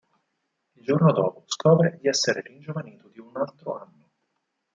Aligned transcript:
Il 0.77 0.83
giorno 0.83 1.11
dopo 1.11 1.43
scopre 1.45 1.99
di 2.01 2.07
essere 2.07 2.41
ringiovanito 2.41 3.07
di 3.09 3.19
un 3.19 3.37
altro 3.37 3.77
anno. 3.77 4.09